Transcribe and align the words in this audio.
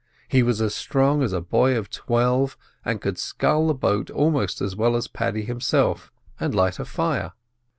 He 0.27 0.41
was 0.41 0.63
as 0.63 0.73
strong 0.73 1.21
as 1.21 1.31
a 1.31 1.41
boy 1.41 1.77
of 1.77 1.91
twelve, 1.91 2.57
and 2.83 2.99
could 2.99 3.19
scull 3.19 3.67
the 3.67 3.75
boat 3.75 4.09
almost 4.09 4.59
as 4.59 4.75
well 4.75 4.95
as 4.95 5.07
Paddy 5.07 5.43
himself, 5.43 6.11
and 6.39 6.55
light 6.55 6.79
a 6.79 6.85
fire. 6.85 7.33